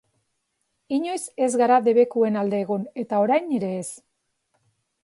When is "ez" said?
1.47-1.51, 3.85-3.89